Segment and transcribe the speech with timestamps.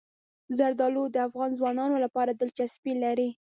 [0.57, 3.29] زردالو د افغان ځوانانو لپاره دلچسپي لري.